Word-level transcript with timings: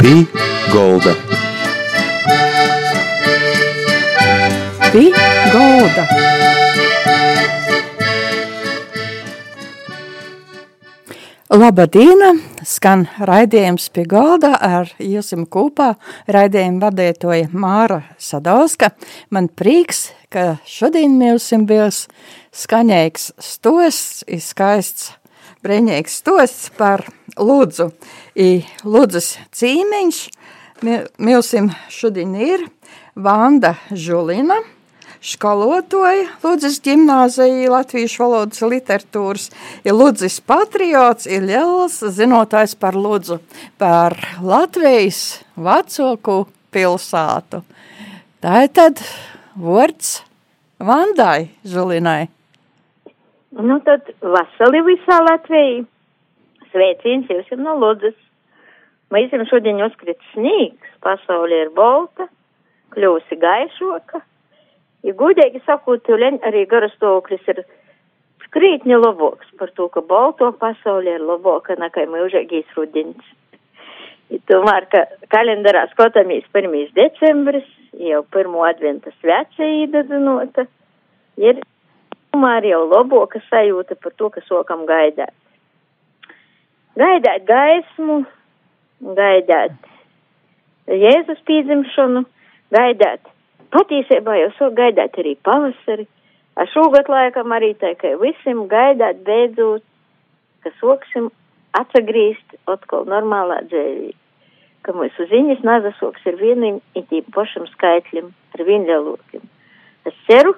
Pī 0.00 0.22
Golda. 0.72 1.10
Pī 4.88 5.02
Golda. 5.52 6.04
Labadīna! 11.52 12.30
Skan 12.64 13.04
raidījums 13.20 13.90
pie 13.92 14.06
galda 14.08 14.54
ar 14.56 14.88
Iesim 14.96 15.44
kopā. 15.44 15.90
Raidījumu 16.32 16.80
vadītoja 16.86 17.52
Māra 17.52 18.00
Sadauska. 18.16 18.94
Man 19.28 19.52
prieks, 19.52 20.14
ka 20.32 20.54
šodien 20.64 21.20
mūsim 21.20 21.68
bijis 21.68 22.06
skaņīgs 22.56 23.34
stosts, 23.36 24.24
skaists, 24.48 25.10
brīnīgs 25.60 26.22
stosts 26.24 26.72
par 26.80 27.04
Lūdzu. 27.36 27.90
I 28.34 28.64
Lūdzas 28.84 29.36
cīmeņš 29.56 30.20
mūsim 31.20 31.72
šodien 31.92 32.36
ir 32.38 32.68
Vanda 33.14 33.74
Žulina– 33.90 34.60
skolotoja 35.20 36.28
Ludzas 36.42 36.80
ģimnāzija 36.84 37.70
latviešu 37.70 38.22
valodas 38.24 38.62
literatūras, 38.64 39.50
ir 39.84 39.96
Ludzas 39.96 40.40
patriots, 40.40 41.28
ir 41.28 41.44
liels 41.44 42.00
zinotājs 42.16 42.74
par 42.80 42.96
Ludzu, 42.96 43.40
par 43.78 44.16
Latvijas 44.40 45.42
vecoku 45.56 46.44
pilsātu. 46.72 47.62
Tā 48.40 48.64
ir 48.64 48.74
tad 48.74 49.04
vārds 49.60 50.20
Vandai 50.80 51.50
Žulinai. 51.68 52.30
Nu 53.60 53.76
tad 53.84 54.06
vasali 54.22 54.80
visā 54.86 55.18
Latvijā. 55.26 55.84
Sveiciens 56.70 57.30
jums 57.30 57.50
no 57.58 57.76
Ludzas. 57.78 58.16
Mēs 59.10 59.32
jums 59.34 59.50
šodien 59.50 59.82
uzkrit 59.82 60.20
snīgs, 60.32 60.98
pasaulē 61.02 61.64
ir 61.66 61.72
bolta, 61.74 62.28
kļūsi 62.94 63.38
gaišoka 63.42 64.22
Ja 65.02 65.14
godīgi 65.16 65.62
sakot, 65.64 66.08
arī 66.12 66.66
garastāvoklis 66.68 67.46
ir 67.48 67.62
krītni 68.52 68.96
labāks 68.98 69.48
par 69.56 69.70
to, 69.78 69.86
ka 69.88 70.02
balto 70.02 70.50
pasaulē 70.60 71.16
ir 71.16 71.24
labāka 71.24 71.76
nekā 71.78 72.04
mūžīgīs 72.10 72.74
rudiņš. 72.76 73.28
Tomēr, 74.50 74.86
ka 74.92 75.04
kalendārā 75.32 75.86
skatāmies 75.92 76.44
1. 76.52 76.74
decembris, 76.98 77.66
jau 77.96 78.22
pirmo 78.34 78.66
adventa 78.66 79.12
svece 79.20 79.70
īdadinota, 79.84 80.66
ir 81.38 81.62
tomēr 82.30 82.68
jau 82.68 82.82
labāka 82.90 83.40
sajūta 83.48 83.96
par 84.02 84.12
to, 84.18 84.28
ka 84.34 84.44
sokam 84.46 84.84
gaidāt. 84.90 85.32
Gaidāt 86.98 87.44
gaismu, 87.46 88.22
gaidāt 89.18 89.76
Jēzus 90.90 91.38
pīdzimšanu, 91.46 92.24
gaidāt 92.74 93.28
Patiesībā 93.70 94.34
jau 94.34 94.48
so 94.56 94.68
gaidāt 94.74 95.14
arī 95.22 95.36
pavasari, 95.46 96.08
ar 96.58 96.66
šogad 96.72 97.06
laikam 97.12 97.52
arī 97.54 97.70
tā, 97.78 97.92
ka 97.98 98.16
visiem 98.18 98.64
gaidāt 98.70 99.20
beidzot, 99.26 99.84
ka 100.64 100.72
soksim 100.80 101.28
atsagrīst 101.78 102.56
atkal 102.72 103.06
normālā 103.06 103.60
dzēvī, 103.70 104.10
ka 104.82 104.94
mūsu 104.96 105.28
ziņas 105.30 105.62
nazasoks 105.68 106.26
ir 106.26 106.40
vienam 106.42 106.80
itī 106.98 107.22
pašam 107.36 107.68
skaitļam, 107.76 108.32
ar 108.58 108.66
vienļalokļiem. 108.66 109.46
Es 110.10 110.18
ceru, 110.26 110.56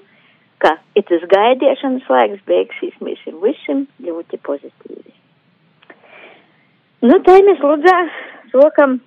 ka 0.64 0.78
itas 0.96 1.28
gaidiešanas 1.28 2.08
laiks 2.08 2.40
beigsies 2.48 2.96
mēs 3.04 3.20
visiem 3.44 3.84
ļoti 4.00 4.40
pozitīvi. 4.48 5.12
Nu, 7.02 7.16
tā 7.26 7.34
mēs 7.42 7.58
lūdzā 7.58 7.96
sokam 8.52 9.00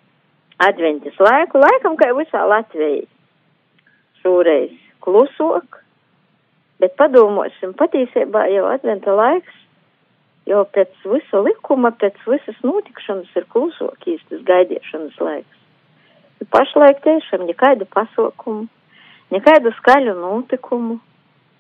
adventas 0.60 1.16
laiku, 1.16 1.62
laikam, 1.64 1.94
kā 1.96 2.10
visā 2.18 2.42
Latvijā 2.44 3.06
šoreiz 4.20 4.74
klusok, 5.06 5.80
bet 6.84 6.98
padomāsim, 7.00 7.72
patiesībā 7.80 8.50
jau 8.52 8.66
adventa 8.74 9.16
laiks, 9.16 9.56
jau 10.50 10.66
pēc 10.76 11.08
visa 11.08 11.40
likuma, 11.48 11.94
pēc 11.96 12.20
visas 12.28 12.60
notikšanas 12.68 13.32
ir 13.40 13.48
klusok 13.56 14.10
īstas 14.12 14.44
gaidīšanas 14.44 15.16
laiks. 15.30 15.64
Pašlaik 16.52 17.00
tiešām 17.06 17.48
nekādu 17.48 17.88
pasaukumu, 17.96 18.68
nekādu 19.32 19.72
skaļu 19.80 20.20
notikumu, 20.20 21.00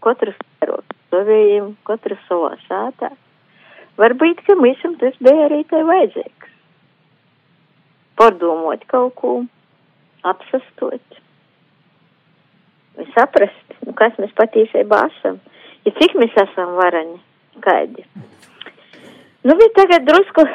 katrs 0.04 0.36
savējiem, 1.16 1.78
katrs 1.88 2.28
savā 2.28 2.58
sātā. 2.68 3.16
Varbūt, 4.02 4.42
ka 4.48 4.58
visam 4.60 4.98
tas 5.02 5.16
bija 5.24 5.50
arī 5.50 5.62
tai 5.70 5.84
vajadzīgs. 5.88 6.56
Pārdomot 8.20 8.84
kaut 8.92 9.16
ko, 9.20 9.36
apsastot 10.24 11.22
saprast, 13.16 13.76
nu, 13.86 13.94
kas 13.98 14.16
mēs 14.22 14.34
patiesībā 14.38 15.02
esam, 15.10 15.40
ja 15.86 15.94
cik 16.00 16.16
mēs 16.20 16.36
esam 16.46 16.76
varani, 16.80 17.20
kādi. 17.66 18.06
Nu, 19.46 19.56
bet 19.60 19.76
tagad 19.78 20.08
drusku 20.08 20.46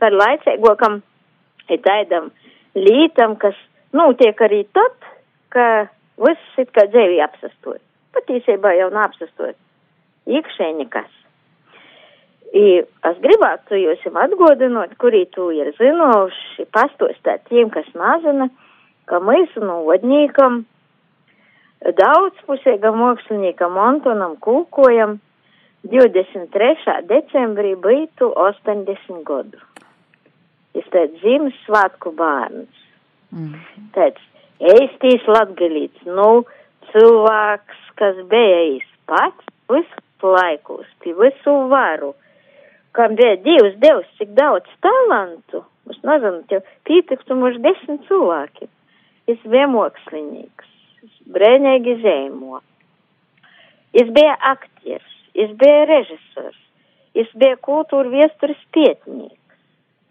par 0.00 0.16
laicīgokam 0.16 1.00
ir 1.70 1.82
taidam 1.84 2.30
lītam, 2.74 3.36
kas 3.40 3.58
notiek 3.96 4.40
arī 4.46 4.64
tad, 4.74 5.08
ka 5.54 5.66
viss 6.20 6.60
it 6.62 6.72
kā 6.76 6.88
dzēvī 6.90 7.20
apsastot. 7.24 7.82
Patiesībā 8.16 8.74
jau 8.78 8.90
neapsastot. 8.94 9.56
Iekšēji 10.30 10.78
nekas. 10.80 11.19
I, 12.50 12.82
es 13.06 13.18
gribētu 13.22 13.78
jūs 13.78 14.02
atgodinot, 14.10 14.96
kurī 14.98 15.22
tu 15.30 15.52
ir 15.54 15.70
zinoši, 15.76 16.66
pastostāt 16.74 17.44
tiem, 17.46 17.70
kas 17.70 17.86
mazina, 17.94 18.48
ka 19.06 19.20
mēs 19.22 19.54
no 19.62 19.84
vodnīkam 19.86 20.64
daudzpusīgam 21.80 22.98
māksliniekam 23.00 23.78
Antonam 23.78 24.34
Kūkojam 24.42 25.18
23. 25.86 26.98
decembrī 27.08 27.76
būtu 27.78 28.32
80 28.34 29.22
gadu. 29.24 29.62
Tas 30.74 30.90
tāds 30.92 31.22
Ziemassvētku 31.22 32.12
bērns. 32.18 32.82
Mm. 33.30 33.54
Tāds 33.94 34.20
eistīs 34.60 35.24
latgalīts, 35.30 36.02
nu, 36.06 36.44
cilvēks, 36.90 37.78
kas 37.98 38.18
bijis 38.30 38.86
pats 39.08 39.46
visu 39.70 40.34
laikus, 40.34 40.86
pie 41.00 41.14
visu 41.16 41.54
varu, 41.70 42.12
kam 42.96 43.14
bija 43.18 43.36
Dievs 43.44 43.76
devis 43.82 44.10
cik 44.18 44.34
daudz 44.38 44.68
talantu, 44.84 45.64
es 45.90 45.98
nezinu, 46.06 46.42
tev 46.50 46.66
pietiktu 46.88 47.36
mums 47.38 47.60
desmit 47.64 48.02
cilvēki. 48.08 48.68
Es 49.30 49.38
bija 49.46 49.68
mākslinieks 49.70 50.70
brēnīgi 51.30 51.96
zīmo. 52.02 52.60
Jis 53.94 54.10
bija 54.14 54.34
aktieris, 54.52 55.14
jis 55.34 55.52
bija 55.60 55.86
režisors, 55.90 56.58
jis 57.18 57.30
bija 57.42 57.58
kultūra 57.66 58.10
viesturis 58.10 58.60
pietnieks. 58.74 59.38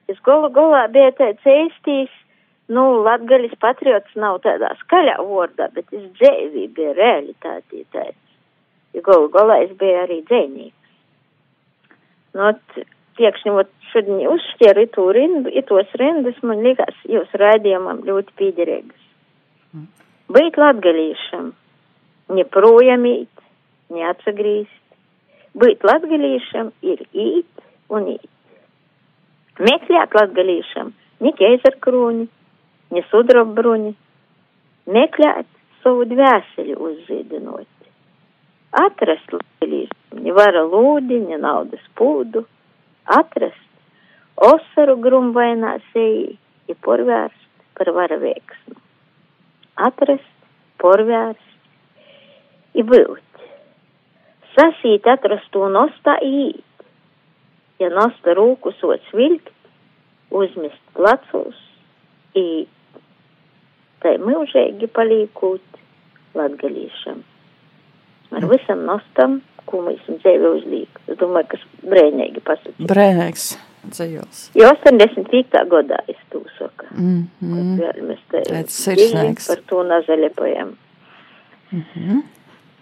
Jis 0.09 0.19
galu 0.25 0.50
galā 0.56 0.88
bija 0.91 1.11
tāds 1.19 1.46
eistīs, 1.47 2.11
nu, 2.73 2.84
latgaļas 3.06 3.53
patriots 3.61 4.17
nav 4.19 4.41
tādā 4.46 4.72
skaļā 4.81 5.19
vārdā, 5.22 5.69
bet 5.75 5.94
jis 5.94 6.09
dzēvī 6.17 6.66
bija 6.75 6.96
realitātī 6.97 7.85
tāds. 7.94 8.19
Jo 8.96 9.06
galu 9.06 9.29
galā 9.34 9.61
jis 9.63 9.75
bija 9.79 10.03
arī 10.07 10.22
dzēnīgs. 10.28 10.78
Nu, 12.38 12.51
piekšņi, 13.17 13.53
ot, 13.62 13.72
šodien 13.91 14.25
uzšķēru 14.34 14.85
itu 14.85 15.06
rindu, 15.16 15.53
itos 15.62 15.95
rindas, 16.00 16.38
man 16.45 16.62
likās, 16.66 17.00
jūs 17.09 17.31
raidījumam 17.41 18.03
ļoti 18.07 18.35
pīderīgas. 18.40 19.07
Mm 19.73 19.88
būt 20.29 20.59
latgalīšam, 20.62 21.51
ne 22.38 22.45
projām 22.53 23.06
īt, 23.09 23.45
ne 23.94 24.06
atsagrīst. 24.12 24.75
Būt 25.59 25.85
latgalīšam 25.90 26.69
ir 26.85 27.01
īt 27.09 27.63
un 27.90 28.12
īt. 28.13 28.29
Meklēt 29.59 30.14
latgalīšam 30.16 30.93
ne 31.25 31.32
keizarkrūni, 31.40 32.28
ne 32.96 33.03
sudrabruņi, 33.09 33.96
meklēt 34.93 35.49
savu 35.84 36.05
dvēseli 36.14 36.78
uzzīdinot. 36.78 37.67
Atrast 38.85 39.34
latgalīšam 39.34 39.98
ne 40.24 40.36
vara 40.36 40.66
lūdi, 40.68 41.22
ne 41.30 41.40
naudas 41.42 41.86
pūdu, 42.00 42.46
atrast 43.20 43.66
osaru 44.52 45.00
grumvainā 45.04 45.78
seji, 45.94 46.38
ir 46.70 46.78
porvērst 46.86 47.50
par 47.80 47.92
vara 47.96 48.20
veiksmu 48.22 48.80
atrast, 49.80 50.28
porvērst, 50.82 51.46
i 52.76 52.84
būt. 52.86 53.44
Sasīt 54.56 55.08
atrast 55.08 55.50
to 55.54 55.70
nostā 55.72 56.18
īt. 56.26 56.66
Ja 57.80 57.90
nosta 57.94 58.36
rūku 58.36 58.74
sots 58.80 59.14
vilkt, 59.16 59.54
uzmest 60.36 60.82
placus, 60.98 61.60
īt. 62.36 62.68
Tai 64.04 64.16
mūžīgi 64.24 64.88
palīkūt 64.96 65.80
latgalīšam. 66.40 67.24
Ar 68.36 68.46
visam 68.52 68.86
nostam, 68.88 69.40
ko 69.70 69.84
mēs 69.86 70.02
dzīvē 70.10 70.54
uzlīk. 70.58 71.02
Es 71.08 71.20
domāju, 71.22 71.52
kas 71.54 71.66
brēnīgi 71.86 72.46
pasakīt. 72.46 72.86
Brēnīgs. 72.90 73.50
dzējos. 73.90 74.40
Jo 74.60 74.74
85. 74.74 75.62
gadā 75.72 76.02
es 76.12 76.18
to 76.34 76.42
saku. 76.58 76.86
Mm 76.92 77.28
-hmm. 77.42 77.78
Mēs 78.10 78.24
te 78.32 78.44
sirsnīgs. 78.68 79.48
par 79.48 79.62
to 79.70 79.84
nazaļepojam. 79.84 80.76
Mm 81.72 81.84
-hmm. 81.94 82.22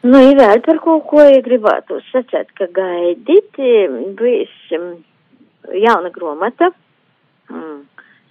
Nu, 0.04 0.19
ir 0.30 0.38
vēl 0.38 0.62
par 0.66 0.80
kaut 0.80 1.07
ko, 1.10 1.22
ja 1.22 1.42
gribētu 1.42 2.00
sacēt, 2.12 2.51
ka 2.57 2.68
gaidīt 2.72 3.57
bijis 4.19 4.54
jauna 5.74 6.10
gromata, 6.10 6.69
mm, 7.50 7.80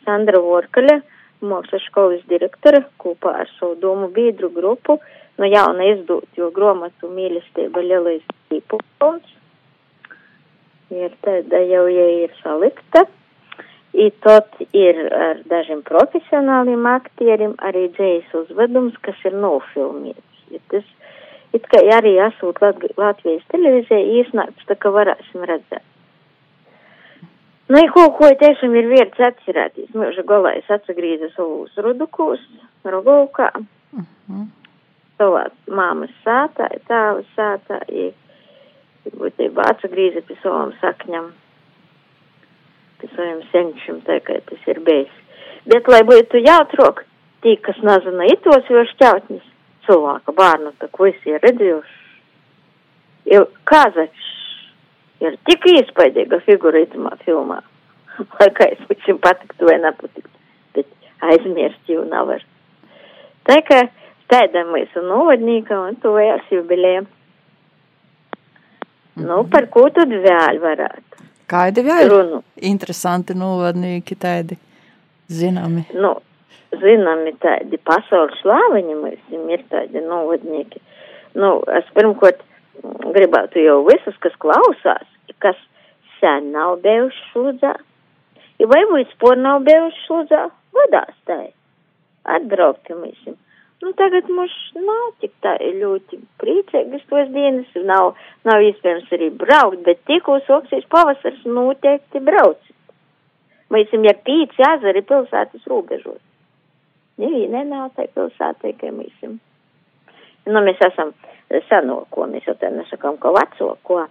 Sandra 0.05 0.41
Vorkaļa, 0.41 1.01
mākslas 1.41 1.83
skolas 1.91 2.23
direktore, 2.31 2.85
kopā 3.03 3.35
ar 3.41 3.51
savu 3.59 3.75
domu 3.83 4.09
biedru 4.09 4.51
grupu, 4.51 4.99
no 5.39 5.45
jauna 5.45 5.91
izdot, 5.93 6.29
jo 6.37 6.51
gromatu 6.51 7.11
mīlestība 7.13 7.83
lielais 7.83 8.23
tīpums. 8.51 9.33
Ir 10.95 11.15
tāda 11.25 11.61
jau, 11.67 11.87
ja 11.91 12.07
ir 12.25 12.35
salikta. 12.43 13.07
I 13.97 14.11
tot 14.21 14.61
ir 14.77 14.99
ar 15.15 15.41
dažiem 15.49 15.81
profesionāliem 15.87 16.85
aktieriem 16.91 17.57
arī 17.65 17.87
dzējas 17.97 18.35
uzvedums, 18.43 18.95
kas 19.03 19.17
ir 19.25 19.35
nofilmēts. 19.41 20.43
Ja 20.53 20.61
tas 20.71 20.85
it 21.57 21.65
kā 21.73 21.81
arī 21.97 22.19
esot 22.21 22.61
Lat 22.61 22.83
Latvijas 23.01 23.47
televīzija 23.53 24.21
iesnākts, 24.21 24.67
tā 24.69 24.77
kā 24.77 24.93
varēsim 24.93 25.47
redzēt. 25.49 25.85
Nu, 27.67 27.81
kaut 27.91 28.13
ko 28.19 28.29
tiešām 28.39 28.77
ir 28.79 28.87
vērts 28.93 29.25
atcerēties, 29.31 29.95
mūža 29.97 30.23
galā 30.29 30.53
es 30.61 30.69
atsagrīzu 30.71 31.33
savus 31.35 31.73
rudukūs, 31.83 32.45
Rogovkā, 32.87 33.51
Mm 33.97 34.05
-hmm. 34.29 34.47
savā 35.19 35.45
māmas 35.67 36.11
sātā, 36.25 36.69
tāva 36.89 37.23
sātā, 37.37 37.79
ja 37.89 38.11
būtībā 39.15 39.69
atsagrīza 39.73 40.23
pie 40.27 40.37
savām 40.43 40.73
sakņam, 40.81 41.31
pie 43.01 43.11
saviem 43.15 43.43
senčiem, 43.53 44.01
tā 44.07 44.19
kā 44.27 44.41
tas 44.49 44.71
ir 44.73 44.81
bijis. 44.87 45.13
Bet, 45.67 45.89
lai 45.91 46.03
būtu 46.07 46.41
jautrok, 46.43 47.05
tī, 47.43 47.57
kas 47.63 47.79
nezina 47.87 48.27
itos 48.33 48.69
jau 48.71 48.85
šķautnis, 48.93 49.45
cilvēka 49.87 50.35
bērnu, 50.37 50.73
tā 50.81 50.91
ko 50.95 51.09
es 51.11 51.19
ir 51.29 51.43
redzējuši, 51.43 51.97
ir 53.35 53.47
Kazačs, 53.69 54.33
ir 55.25 55.39
tik 55.49 55.67
iespaidīga 55.73 56.41
figura 56.47 56.83
itamā 56.85 57.15
filmā, 57.25 57.61
lai 58.39 58.51
kā 58.57 58.71
es 58.75 58.83
viņam 58.91 59.23
patiktu 59.23 59.71
vai 59.71 59.79
nepatiktu, 59.83 60.35
bet 60.77 60.91
aizmirst 61.33 61.91
jau 61.91 62.05
nevar. 62.09 62.43
Tā 63.47 63.61
kā 63.67 63.85
tāda 64.31 64.65
mūsu 64.67 65.03
novadnīka 65.07 65.79
un 65.87 65.99
tuvējās 66.03 66.49
jubilējiem. 66.51 67.07
Nu, 69.17 69.43
par 69.49 69.69
ko 69.73 69.87
tad 69.97 70.13
vēl 70.13 70.61
varētu? 70.61 71.25
Kādi 71.49 71.85
vēl 71.87 72.09
Runu. 72.11 72.43
interesanti 72.69 73.37
novadnieki 73.39 74.17
tādi 74.21 74.59
zināmi? 75.33 75.87
Nu, 75.97 76.17
zināmi 76.75 77.33
tādi 77.41 77.79
pasaules 77.79 78.37
slāviņi 78.43 78.99
mums 78.99 79.53
ir 79.55 79.63
tādi 79.71 80.03
novadnieki. 80.05 80.83
Nu, 81.39 81.63
es 81.79 81.89
pirmkārt 81.97 82.43
gribētu 83.17 83.63
jau 83.65 83.79
visus, 83.87 84.19
kas 84.21 84.37
klausās, 84.43 85.09
kas 85.41 85.57
sen 86.21 86.53
nav 86.53 86.81
bijuši 86.85 87.25
šūdzā, 87.33 87.73
ja 88.61 88.69
vai 88.69 88.83
vispār 88.93 89.41
nav 89.41 89.65
bijuši 89.67 90.05
šūdzā, 90.07 90.45
vadās 90.77 91.17
tā. 91.29 91.41
Atbraukt 92.37 92.91
mums. 92.91 93.37
Nu, 93.83 93.93
tagad 93.93 94.29
mums 94.33 94.55
nav 94.73 95.11
tik 95.21 95.35
tā 95.45 95.53
ļoti 95.61 96.19
priecīgas 96.41 97.05
tos 97.11 97.29
dienas, 97.35 97.69
nav, 97.85 98.15
nav 98.49 98.65
iespējams 98.65 99.13
arī 99.13 99.29
braukt, 99.43 99.83
bet 99.85 100.01
tikko 100.09 100.39
soksīs 100.47 100.89
pavasars 100.93 101.45
noteikti 101.45 102.23
braucit. 102.25 102.73
Mēs 103.71 103.91
esam 103.91 104.07
ar 104.09 104.19
pīci 104.25 104.65
ezeri 104.71 105.03
pilsētas 105.05 105.69
robežos. 105.69 106.23
Nevienai 107.21 107.65
nav 107.69 107.93
tai 107.97 108.09
pilsētai, 108.15 108.73
ka 108.81 108.93
mēs 108.95 109.13
esam. 109.19 109.39
Nu, 110.47 110.63
mēs 110.63 110.81
esam 110.87 111.13
senoko, 111.69 112.27
mēs 112.31 112.47
jau 112.49 112.55
te 112.61 112.71
nesakām, 112.73 113.19
ka 113.21 113.33
vecoko, 113.35 114.05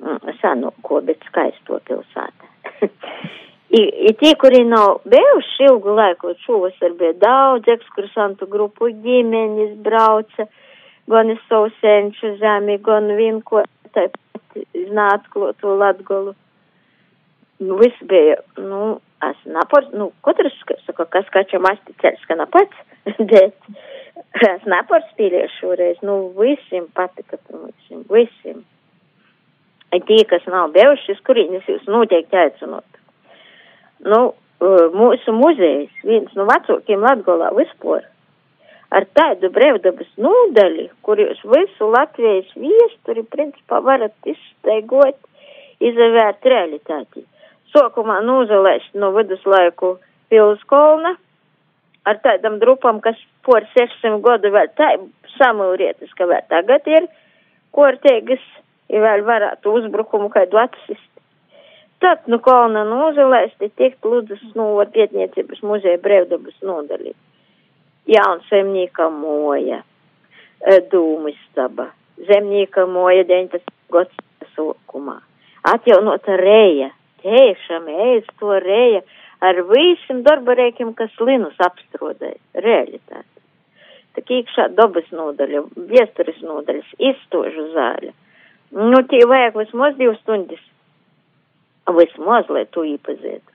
mm, 0.00 0.36
senoko, 0.40 1.00
bet 1.04 1.24
skaisto 1.28 1.80
pilsētu. 1.88 2.52
I, 3.74 3.82
i 4.08 4.12
tie, 4.14 4.34
kuri 4.38 4.60
nav 4.64 5.00
bijuši 5.10 5.64
ilgu 5.66 5.94
laiku, 5.98 6.34
šovasar 6.44 6.92
bija 6.98 7.14
daudz 7.22 7.70
ekskursantu 7.72 8.46
grupu, 8.52 8.90
ģimeņas 9.06 9.72
brauca, 9.86 10.46
gan 11.10 11.32
iz 11.32 11.40
savu 11.48 11.72
senču 11.80 12.36
zemi, 12.42 12.76
gan 12.86 13.10
vinko, 13.18 13.64
tāpat 13.96 14.62
znāt 14.92 15.26
klotu 15.34 15.74
latgolu. 15.80 16.36
Nu, 17.64 17.80
viss 17.82 18.06
bija, 18.06 18.38
nu, 18.62 19.00
es 19.26 19.42
napors, 19.56 19.90
nu, 19.96 20.12
katrs, 20.26 20.54
saka, 20.86 21.08
kas 21.18 21.34
kačam 21.34 21.66
asti 21.70 21.98
ceļš, 22.04 22.24
ka 22.30 22.38
napats, 22.38 22.86
bet 23.32 24.50
es 24.52 24.70
napors 24.70 25.10
spīlēju 25.16 25.50
šoreiz, 25.58 26.02
nu, 26.06 26.20
visiem 26.38 26.86
patika, 26.94 27.42
visiem, 27.50 28.06
visiem. 28.06 28.62
Tie, 29.94 30.24
kas 30.30 30.46
nav 30.50 30.70
bijuši, 30.74 31.14
uz 31.14 31.26
kurienes 31.26 31.66
jūs 31.70 31.90
noteikti 31.90 32.38
aicinot 32.38 32.93
nu, 34.08 34.22
mūsu 34.94 35.34
muzejs, 35.34 35.92
viens 36.06 36.32
no 36.38 36.46
vecākiem 36.48 37.02
Latgolā 37.04 37.50
vispār, 37.56 38.04
ar 38.94 39.06
tādu 39.16 39.50
brevdabas 39.52 40.10
nūdaļu, 40.20 40.88
kur 41.02 41.20
jūs 41.20 41.40
visu 41.50 41.90
Latvijas 41.90 42.50
viesturi, 42.56 43.24
principā, 43.30 43.80
varat 43.82 44.14
izsteigot, 44.24 45.18
izavērt 45.82 46.46
realitāti. 46.46 47.24
Sokumā 47.74 48.20
nūzalēst 48.22 48.94
no 48.94 49.10
viduslaiku 49.16 49.96
pilskolna, 50.30 51.16
ar 52.06 52.20
tādam 52.22 52.60
drupam, 52.62 53.00
kas 53.02 53.18
por 53.44 53.66
600 53.74 54.20
gadu 54.22 54.52
vēl 54.54 54.70
tā 54.78 54.94
samūrietis, 55.38 56.12
ka 56.14 56.28
vēl 56.30 56.44
tagad 56.52 56.86
ir 56.86 57.08
kortēgas, 57.74 58.44
ja 58.92 59.02
vēl 59.02 59.24
varētu 59.26 59.74
uzbrukumu 59.80 60.30
kādu 60.32 60.60
atsist. 60.62 61.13
Tad, 62.04 62.26
nu, 62.28 62.36
kalna 62.44 62.82
nozelēsti 62.84 63.70
tiek 63.78 63.94
lūdzas, 64.04 64.42
nu, 64.58 64.66
pietniecības 64.92 65.62
muzeja 65.64 65.96
brevdabas 66.02 66.56
nodaļa. 66.60 67.14
Jaunsaimnieka 68.12 69.06
moja, 69.08 69.78
dūmistaba, 70.92 71.86
zemnieka 72.28 72.84
moja 72.92 73.24
19. 73.30 73.72
gads 73.94 74.50
sokumā. 74.52 75.16
Atjaunota 75.64 76.36
reja, 76.36 76.90
tiešām 77.24 77.88
ēst 78.10 78.28
to 78.42 78.52
reja 78.66 79.00
ar 79.40 79.62
visiem 79.70 80.20
darbarēkiem, 80.28 80.92
kas 81.00 81.16
linus 81.24 81.56
apstrodēja, 81.70 82.36
realitāte. 82.66 83.30
Tā 84.12 84.26
iekšā 84.42 84.68
dabas 84.76 85.08
nodaļa, 85.08 85.64
viesturis 85.88 86.44
nodaļas, 86.44 86.92
izstožu 87.00 87.70
zāļa. 87.72 88.12
Nu, 88.92 89.00
tie 89.08 89.24
vajag 89.24 89.56
vismaz 89.64 89.96
divas 89.96 90.20
stundas 90.20 90.60
vismaz, 91.92 92.48
lai 92.48 92.64
to 92.72 92.84
iepazītu. 92.88 93.50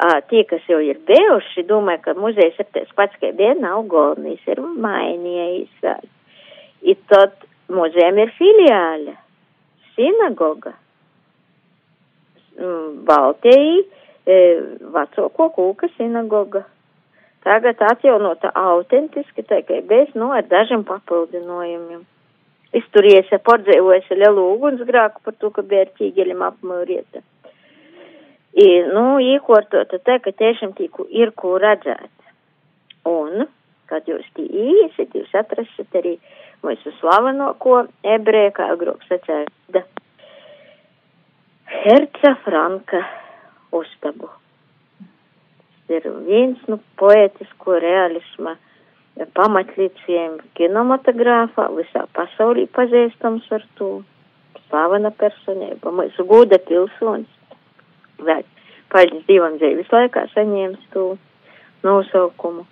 Uh, 0.00 0.16
tie, 0.30 0.46
kas 0.48 0.64
jau 0.64 0.78
ir 0.80 0.96
bijuši, 1.04 1.66
domāju, 1.68 2.00
ka 2.06 2.14
muzejs 2.16 2.56
ir 2.62 2.68
tas 2.72 2.88
pats, 2.96 3.16
kā 3.20 3.34
nav 3.60 3.84
galvenais, 3.90 4.40
ir 4.48 4.60
mainījies 4.60 5.82
vēl. 5.82 6.06
I 6.80 6.94
tad 7.12 7.34
muzejam 7.68 8.18
ir 8.18 8.32
filiāle, 8.38 9.16
sinagoga, 9.92 10.72
Baltijai, 12.60 13.84
e, 14.26 14.36
vecāko 14.94 15.48
kūka 15.56 15.88
sinagoga. 15.96 16.64
Tagad 17.44 17.80
atjaunota 17.80 18.50
autentiski, 18.54 19.44
tā 19.48 19.62
kā 19.64 19.80
bez, 19.88 20.10
nu, 20.14 20.28
ar 20.36 20.44
dažiem 20.48 20.84
papildinojumiem. 20.84 22.02
Izturies, 22.76 23.30
pordzēvojas 23.46 24.10
lielu 24.12 24.44
ugunsgrāku 24.54 25.24
par 25.24 25.34
to, 25.40 25.50
ka 25.50 25.64
bija 25.66 25.86
ar 25.86 25.94
ķīgeļiem 25.96 26.44
apmūrieta. 26.50 27.24
I, 28.50 28.66
nu, 28.90 29.20
īkortota 29.22 30.00
tā, 30.02 30.18
ka 30.22 30.32
tiešām 30.34 30.74
tīku 30.78 31.06
ir 31.14 31.30
ko 31.38 31.54
redzēt. 31.62 32.10
Un, 33.06 33.46
kad 33.90 34.08
jūs 34.10 34.26
tī 34.34 34.46
īsiet, 34.46 35.14
jūs 35.14 35.30
atrasat 35.38 35.98
arī 36.00 36.16
mūsu 36.64 36.92
slavenoko 36.98 37.84
ebreju, 38.02 38.52
kā 38.58 38.66
agrāk 38.74 39.06
sacēda, 39.06 39.84
Herca 41.70 42.34
Franka 42.42 43.04
uztabu. 43.72 44.28
Ir 45.90 46.06
viens 46.26 46.58
no 46.66 46.76
nu, 46.76 46.82
poetisko 46.98 47.78
realisma 47.82 48.56
pamatlīciem 49.34 50.38
kinematogrāfā, 50.58 51.68
visā 51.78 52.06
pasaulī 52.14 52.66
pazīstams 52.74 53.46
ar 53.54 53.66
to 53.78 53.90
slavena 54.66 55.10
personība, 55.14 55.94
mūsu 55.94 56.26
gūda 56.26 56.58
pilsonis 56.66 57.39
vēl 58.26 58.44
paldies 58.90 59.26
Dievam 59.28 59.56
dzīves 59.60 59.90
laikā 59.92 60.26
saņēmis 60.34 60.90
to 60.94 61.06
nosaukumu. 61.86 62.66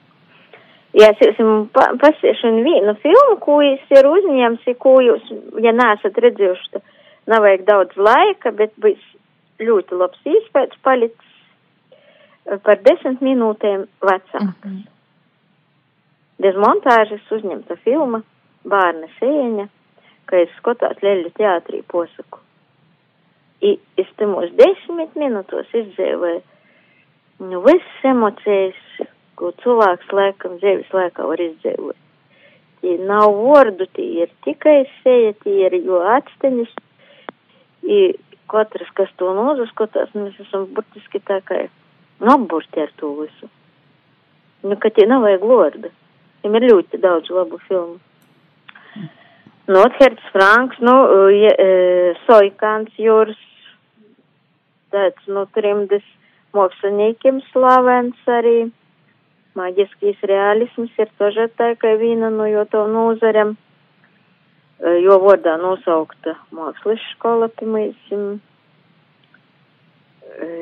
Ja 0.97 1.11
es 1.12 1.38
jums 1.38 1.69
pa, 1.76 1.90
pasiešu 2.00 2.50
vienu 2.64 2.95
filmu, 3.02 3.37
ko 3.45 3.61
jūs 3.62 3.93
ir 3.93 4.09
uzņēmis, 4.09 4.69
ko 4.83 4.99
jūs, 5.05 5.28
ja 5.62 5.75
neesat 5.76 6.17
redzējuši, 6.25 6.71
tad 6.73 6.83
nav 7.28 7.45
vajag 7.45 7.67
daudz 7.69 8.00
laika, 8.09 8.52
bet 8.57 8.73
būs 8.81 9.02
ļoti 9.61 9.99
labs 10.00 10.31
īspējas 10.33 10.81
palicis 10.83 11.35
eh, 12.49 12.59
par 12.64 12.81
desmit 12.87 13.21
minūtēm 13.21 13.87
vecāks. 14.00 14.40
Mm 14.40 14.55
-hmm. 14.64 14.87
Bez 16.38 16.57
montāžas 16.57 17.33
uzņemta 17.35 17.76
filma 17.85 18.23
Bārna 18.64 19.09
sēņa, 19.21 19.69
ka 20.26 20.37
es 20.37 20.50
skatās 20.59 21.02
Leļu 21.02 21.33
teātrī 21.38 21.83
posaku. 21.88 22.38
Mūs 23.58 24.52
desmit 24.54 25.14
minūtos 25.18 25.70
izdzēvēju 25.74 26.42
nu, 27.38 27.60
visas 27.62 28.04
emocijas, 28.06 28.78
ko 29.38 29.52
cilvēks 29.62 30.12
laikam 30.14 30.58
dzīves 30.58 30.90
laikā 30.94 31.26
var 31.26 31.42
izdzēvot. 31.42 31.98
Tie 32.78 32.94
nav 33.06 33.34
vārdu, 33.34 33.86
tie 33.94 34.24
ir 34.24 34.32
tikai 34.46 34.80
seja, 35.02 35.34
tie 35.42 35.56
ir 35.66 35.78
jo 35.82 36.00
atsteņas. 36.14 36.74
I 37.88 37.98
katrs, 38.50 38.90
kas 38.98 39.10
to 39.18 39.30
nozaskatās, 39.34 40.10
mēs 40.14 40.38
esam 40.46 40.66
burtiski 40.74 41.20
tā 41.26 41.40
kā 41.46 41.64
noburti 42.22 42.82
ar 42.82 42.92
to 42.98 43.14
visu. 43.20 43.50
Nu, 44.66 44.74
ka 44.78 44.90
tie 44.94 45.06
nav 45.06 45.26
vajag 45.26 45.46
vārdu. 45.46 45.90
Viņam 46.42 46.58
ir 46.58 46.68
ļoti 46.72 47.02
daudz 47.02 47.30
labu 47.34 47.58
filmu. 47.66 47.98
Notherts 49.68 50.30
Franks, 50.32 50.78
nu, 50.80 50.94
ja, 51.34 51.50
e, 51.60 52.14
Soikāns 52.24 52.94
Jūras, 52.98 53.48
tāds, 54.95 55.28
nu, 55.30 55.45
trimdes 55.54 56.04
māksliniekiem 56.57 57.40
slavens 57.52 58.28
arī. 58.38 58.59
Maģiskīs 59.59 60.21
realisms 60.30 60.92
ir 61.02 61.09
toža 61.18 61.49
tā, 61.59 61.73
ka 61.80 61.97
viena 61.99 62.28
no 62.30 62.47
jo 62.47 62.62
to 62.71 62.85
nozarem, 62.92 63.57
jo 65.02 65.16
vārdā 65.25 65.57
nosaukta 65.59 66.37
mākslas 66.54 67.02
skola, 67.16 67.49
piemēram, 67.59 68.37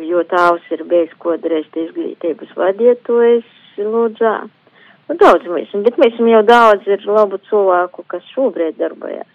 jo 0.09 0.23
tāvs 0.31 0.71
ir 0.73 0.85
bijis 0.89 1.13
kodreiz 1.21 1.67
izglītības 1.83 2.55
vadietojs 2.57 3.51
lūdzā. 3.83 4.37
Nu, 5.07 5.17
daudz 5.21 5.45
mēs, 5.51 5.75
bet 5.85 5.99
mēs 6.01 6.17
jau 6.17 6.41
daudz 6.47 6.89
ir 6.89 7.05
labu 7.05 7.39
cilvēku, 7.51 8.07
kas 8.09 8.25
šobrīd 8.33 8.79
darbojas. 8.81 9.29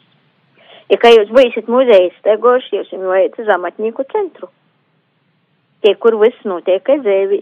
Ja 0.89 0.97
kā 0.99 1.13
jūs 1.13 1.29
būsiet 1.31 1.69
muzejas 1.71 2.17
stegoši, 2.19 2.79
jūs 2.79 2.89
jau 2.95 3.05
vajag 3.13 3.37
uz 3.43 3.53
amatnieku 3.53 4.07
centru 4.09 4.49
tie, 5.85 5.95
kur 6.01 6.17
viss 6.21 6.47
notiek 6.47 6.87
ezēvī, 6.95 7.41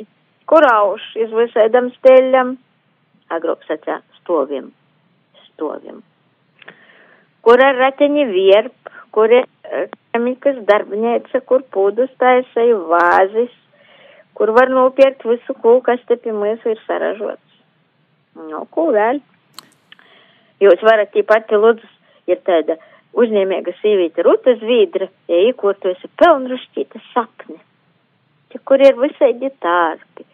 kur 0.50 0.66
auž 0.72 1.04
iz 1.20 1.32
visēdam 1.36 1.92
steļam, 1.98 2.56
agrop 3.30 3.64
sacā, 3.68 4.00
stovim, 4.20 4.72
stovim. 5.48 6.02
Kur 7.46 7.62
ar 7.64 7.78
rateņi 7.80 8.26
vierp, 8.32 8.92
kur 9.16 9.32
ir 9.32 9.48
kemikas 10.14 10.60
darbnēca, 10.68 11.42
kur 11.48 11.64
pūdus 11.74 12.12
taisai 12.22 12.70
vāzis, 12.92 13.54
kur 14.38 14.54
var 14.56 14.72
nopirkt 14.72 15.26
visu 15.28 15.56
kūku, 15.56 15.84
kas 15.88 16.04
te 16.08 16.18
pie 16.20 16.34
mūsu 16.36 16.74
ir 16.74 16.82
saražots. 16.88 17.46
Nu, 18.40 18.64
ko 18.72 18.90
vēl? 18.96 19.20
Jūs 20.64 20.84
varat 20.84 21.12
tīpat 21.14 21.52
lūdzas, 21.56 21.92
ir 22.30 22.40
tāda 22.48 22.78
uzņēmēga 23.20 23.74
sīvīta 23.80 24.24
Ruta 24.28 24.56
Zvīdra, 24.60 25.10
ja 25.32 25.42
īkurtojas 25.50 26.04
pelnrušķīta 26.20 27.02
sapne 28.50 28.66
kur 28.66 28.82
ir 28.82 28.96
visādi 28.98 29.50
tārpi, 29.62 30.26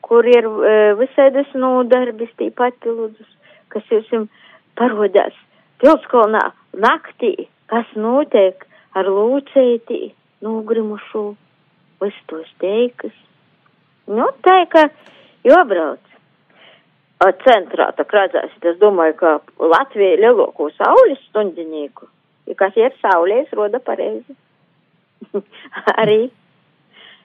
kur 0.00 0.24
ir 0.24 0.46
uh, 0.46 0.94
visādas 0.98 1.46
nodarbis, 1.54 2.30
tīpat 2.38 2.78
piludus, 2.80 3.26
kas 3.68 3.82
jums 3.90 4.30
parodās 4.76 5.34
pilskolnā 5.80 6.52
naktī, 6.74 7.48
kas 7.66 7.86
notiek 7.96 8.66
ar 8.94 9.04
lūcētī, 9.04 10.12
nogrimušu, 10.42 11.36
visu 12.00 12.22
tos 12.26 12.48
teikas. 12.60 13.12
Nu, 14.06 14.28
tā 14.42 14.66
kā 14.70 14.88
jobrauc. 15.44 16.00
A 17.24 17.32
centrā 17.40 17.92
tā 17.96 18.04
redzēs, 18.12 18.52
es 18.60 18.76
domāju, 18.78 19.14
ka 19.16 19.40
Latvija 19.58 20.18
lielāko 20.20 20.68
saules 20.76 21.18
stundinīku, 21.30 22.06
ja 22.46 22.54
kas 22.54 22.76
ir 22.76 22.92
saulēs, 23.00 23.48
roda 23.56 23.80
pareizi. 23.80 24.36
Arī. 25.96 26.28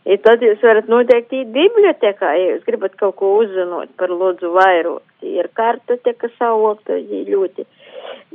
Ja 0.06 0.18
tad 0.18 0.42
jūs 0.42 0.64
varat 0.66 0.88
noteikti 0.90 1.44
iet 1.44 1.52
bibliotekā, 1.54 2.32
ja 2.34 2.56
jūs 2.56 2.64
gribat 2.66 2.96
kaut 2.98 3.20
ko 3.20 3.36
uzzinot 3.44 3.92
par 4.02 4.10
lūdzu 4.10 4.50
vairot. 4.56 5.06
Ir 5.22 5.50
kartoteka 5.54 6.32
saukta, 6.40 6.98
ļoti, 7.28 7.68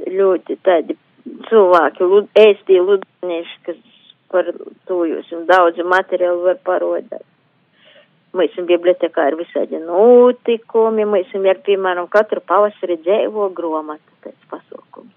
ļoti 0.07 0.57
tādi 0.63 0.95
cilvēki, 1.49 2.07
lūd, 2.07 2.29
ēstī 2.39 2.79
lūdzenieši, 2.79 3.57
kas 3.67 3.81
par 4.31 4.53
to 4.87 5.01
jūs 5.11 5.33
un 5.35 5.49
daudz 5.49 5.83
materiālu 5.83 6.45
var 6.47 6.61
parodēt. 6.67 7.25
Mēs 8.37 8.53
esam 8.53 8.69
bibliotekā 8.69 9.25
ir 9.31 9.39
visādi 9.41 9.81
notikumi, 9.81 11.07
mēs 11.09 11.27
esam 11.31 11.49
ir, 11.49 11.59
piemēram, 11.67 12.07
katru 12.13 12.43
pavasari 12.47 12.99
dzēvo 13.03 13.49
gromata, 13.57 14.07
tāds 14.23 14.51
pasaukums. 14.53 15.15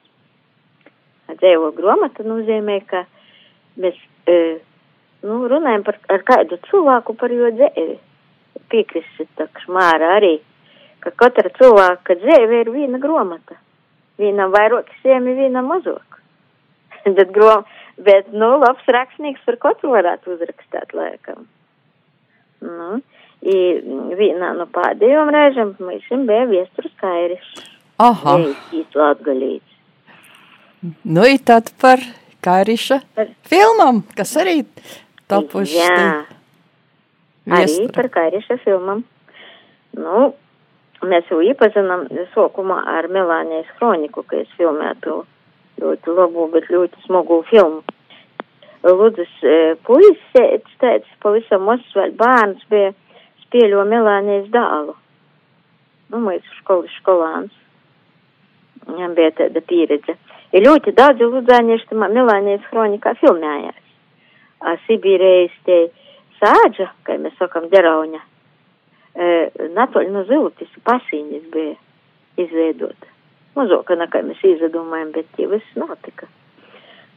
Dzēvo 1.30 1.70
gromata 1.78 2.26
nozīmē, 2.26 2.80
ka 2.90 3.04
mēs. 3.78 4.02
E, 4.26 4.40
nu, 5.26 5.40
runājam 5.52 5.84
par 5.88 5.98
ar 6.14 6.24
kādu 6.28 6.60
cilvēku 6.70 7.16
par 7.20 7.34
jo 7.34 7.52
dzēvi. 7.56 7.98
Piekrisit, 8.70 9.30
tak 9.40 9.64
šmāra 9.64 10.14
arī, 10.20 10.36
ka 11.02 11.12
katra 11.18 11.50
cilvēka 11.58 12.20
dzēve 12.22 12.64
ir 12.64 12.72
viena 12.74 13.00
gromata. 13.02 13.58
Vienam 14.20 14.52
vairāk 14.54 14.92
siemi, 15.02 15.34
vienam 15.38 15.70
mazāk. 15.72 16.20
bet, 17.18 17.32
grom, 17.32 17.64
bet, 17.98 18.34
nu, 18.34 18.52
labs 18.62 18.92
rakstnieks 18.92 19.46
par 19.48 19.58
katru 19.64 19.94
varētu 19.96 20.36
uzrakstāt 20.36 20.94
laikam. 20.98 21.48
Nu, 22.66 23.00
i 23.40 23.58
vienā 24.20 24.52
no 24.58 24.68
pēdējām 24.76 25.32
reizēm 25.36 25.76
mēs 25.80 26.08
viņam 26.10 26.26
bija 26.28 26.48
viesturs 26.50 26.96
kairis. 27.00 27.52
Aha. 28.00 28.38
Īs 28.76 28.96
latgalīts. 28.96 29.78
Nu, 31.04 31.26
i 31.28 31.40
tad 31.44 31.72
par 31.80 32.04
kairiša 32.46 33.02
filmam, 33.48 34.04
kas 34.16 34.36
arī 34.40 34.62
tapuši. 35.30 35.80
Jā, 35.80 36.10
arī 37.60 37.88
par 37.96 38.10
Kairiša 38.14 38.60
filmam. 38.66 39.04
Nu, 39.98 40.32
mēs 41.06 41.30
jau 41.32 41.40
iepazinām 41.46 42.08
sokumā 42.34 42.82
ar 42.98 43.10
Melānijas 43.12 43.70
kroniku, 43.80 44.24
ka 44.28 44.42
es 44.44 44.52
filmētu 44.58 45.24
ļoti 45.80 46.16
labu, 46.16 46.48
bet 46.54 46.70
ļoti 46.72 47.06
smagu 47.06 47.42
filmu. 47.50 47.84
Lūdzas 48.84 49.32
e, 49.44 49.56
puisis, 49.84 50.76
tāds 50.80 51.08
pavisam 51.24 51.66
mazs 51.68 51.96
vēl 51.96 52.14
bērns 52.20 52.64
bija 52.72 52.94
spēļo 53.46 53.84
Melānijas 53.88 54.48
dālu. 54.54 54.96
Nu, 56.10 56.22
mēs 56.24 56.46
skolas 56.62 56.94
skolāns. 57.02 57.52
Viņam 58.88 59.14
bija 59.18 59.34
tāda 59.38 59.62
pieredze. 59.68 60.16
Ir 60.56 60.64
ļoti 60.66 60.96
daudz 60.98 61.22
lūdzānieši 61.22 61.92
tamā 61.92 62.08
Melānijas 62.14 62.66
kronikā 62.72 63.14
filmējās. 63.20 63.89
Sibīrijas 64.86 65.56
te 65.66 65.78
sāģa, 66.40 66.90
kā 67.08 67.16
mēs 67.22 67.38
sakam, 67.40 67.70
derauņa, 67.72 68.20
e, 69.16 69.30
natoļ 69.76 70.12
no 70.14 70.26
ziltis 70.28 70.74
pasīņas 70.88 71.48
bija 71.54 71.78
izveidota. 72.44 73.14
Mazoka, 73.56 73.96
nekā 74.00 74.22
mēs 74.28 74.44
izdomājam, 74.46 75.14
bet 75.16 75.32
tie 75.36 75.48
viss 75.52 75.80
notika. 75.80 76.28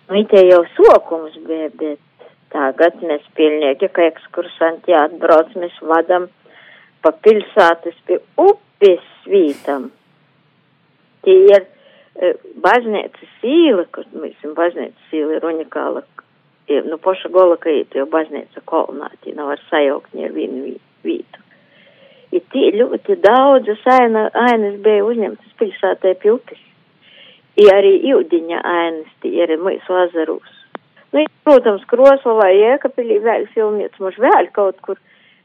Nu, 0.08 0.22
tie 0.30 0.46
jau 0.48 0.62
sokums 0.76 1.36
bija, 1.46 1.68
bet 1.78 2.30
tagad 2.52 3.02
mēs 3.02 3.26
pilnieki, 3.38 3.90
ka 3.94 4.06
ekskursanti 4.10 4.94
atbrauc, 4.96 5.52
mēs 5.58 5.76
vadam 5.86 6.28
pa 7.02 7.12
pilsētas 7.24 7.98
pie 8.06 8.18
upes 8.38 9.04
svītam. 9.22 9.90
Tie 11.22 11.38
ir 11.50 11.62
e, 11.62 12.32
baznīcas 12.62 13.46
īla, 13.46 13.86
kur 13.94 14.06
mēs 14.14 14.42
baznīcas 14.58 15.14
īla 15.14 15.38
ir 15.38 15.46
unikāla 15.52 16.02
nu, 16.86 16.98
poša 17.02 17.28
golaka 17.34 17.70
iet, 17.70 17.94
jo 17.94 18.06
baznīca 18.10 18.62
kolonāti 18.68 19.34
nav 19.36 19.52
ar 19.54 19.62
sajauktni 19.68 20.26
ar 20.26 20.34
vienu 20.36 20.74
vītu. 21.06 21.42
Ir 22.32 22.44
tie 22.52 22.70
ļoti 22.78 23.18
daudzas 23.20 23.82
aina, 23.92 24.28
ainas 24.46 24.78
bija 24.84 25.04
uzņemtas 25.04 25.56
pilsētē 25.60 26.14
piltis. 26.22 26.60
I 27.60 27.68
arī 27.68 27.98
jūdiņa 28.08 28.60
ainas, 28.64 29.10
tie 29.20 29.34
ir 29.44 29.58
mūsu 29.60 29.96
azarūs. 30.06 30.52
Nu, 31.12 31.26
protams, 31.44 31.84
Kroslavā, 31.90 32.48
Jēkapilī 32.56 33.18
vēl 33.20 33.44
filmietas, 33.52 34.00
mums 34.00 34.16
vēl 34.16 34.48
kaut 34.56 34.78
kur, 34.86 35.00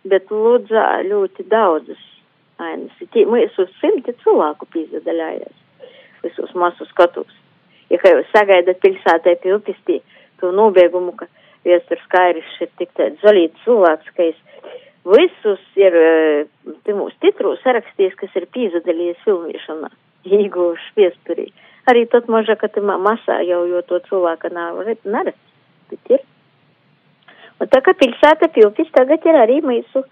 bet 0.07 0.31
Ludzā 0.31 1.01
ļoti 1.10 1.43
daudzas 1.51 2.00
ainas. 2.63 2.96
Tie 3.12 3.25
mūsu 3.27 3.67
simti 3.81 4.15
cilvēku 4.24 4.69
pīzadaļājās 4.72 6.24
visos 6.24 6.55
masu 6.55 6.88
skatus. 6.93 7.34
Ja 7.91 8.00
kā 8.01 8.13
jūs 8.15 8.31
sagaidat 8.31 8.79
pilsētē 8.84 9.36
piltis, 9.43 9.77
tie 9.88 10.00
to 10.41 10.51
nobeigumu, 10.56 11.15
ka 11.20 11.27
viesturs 11.67 12.03
Kairis 12.12 12.58
ir 12.63 12.72
tik 12.79 12.94
tāds 12.98 13.22
zolīts 13.24 13.63
cilvēks, 13.65 14.12
ka 14.15 14.29
es 14.32 14.39
visus 15.08 15.63
ir 15.79 15.96
te 16.86 16.96
mūsu 16.96 17.15
titru 17.24 17.56
sarakstījis, 17.63 18.17
kas 18.20 18.36
ir 18.39 18.48
pīzadalījies 18.56 19.24
filmiešanā, 19.25 19.91
īguši 20.27 20.96
viesturī. 21.00 21.48
Arī 21.88 22.03
tad 22.12 22.27
maža, 22.32 22.58
ka 22.60 22.67
tamā 22.67 22.98
masā 23.00 23.39
jau, 23.48 23.62
jo 23.70 23.82
to 23.88 24.01
cilvēka 24.10 24.51
nav 24.51 24.82
neredz, 24.84 25.38
bet 25.91 26.12
ir. 26.17 26.25
Un 27.58 27.72
tā 27.72 27.79
kā 27.82 27.94
pilsēta 27.98 28.51
piltis 28.53 28.91
tagad 28.94 29.24
ir 29.25 29.39
arī 29.39 29.62
mūsu, 29.65 30.03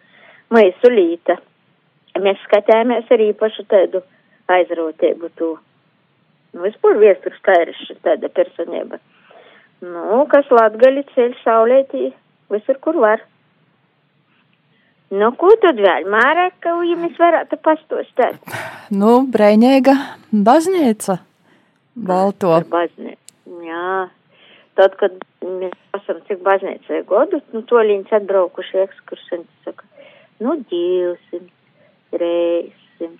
mūsu 0.55 0.91
līta. 0.93 1.37
Mēs 2.15 2.39
skatījāmies 2.47 3.11
arī 3.11 3.33
pašu 3.35 3.67
tādu 3.67 4.01
aizrautību 4.55 5.29
to. 5.35 5.51
Nu, 6.55 6.63
vispār 6.63 6.95
viesturs 7.01 7.41
kairišs 7.43 7.99
tāda 8.05 8.31
personība. 8.31 9.01
Nu, 9.85 10.23
kas 10.31 10.47
latgali 10.53 11.03
ceļ 11.13 11.33
saulētī 11.43 12.09
visur, 12.53 12.77
kur 12.81 12.97
var. 13.03 13.21
Nu, 15.13 15.29
ko 15.37 15.51
tad 15.61 15.77
vēl, 15.77 16.07
Māra, 16.09 16.47
ka 16.63 16.73
jums 16.87 17.19
varētu 17.21 17.59
pastostāt? 17.63 18.39
Nu, 18.89 19.19
Breņēga 19.31 19.93
baznīca. 20.47 21.19
Balto. 21.95 22.55
Baznīca, 22.71 23.21
jā. 23.67 23.89
Tad, 24.75 24.97
kad 24.99 25.13
mēs 25.45 25.75
esam 25.95 26.17
cik 26.27 26.41
baznīcai 26.43 27.03
godu, 27.07 27.39
nu, 27.53 27.61
to 27.69 27.83
līdz 27.91 28.17
atbraukuši 28.17 28.81
ekskursanti 28.87 29.67
saka, 29.67 29.85
nu, 30.43 30.57
200, 30.73 31.45
300. 32.17 33.15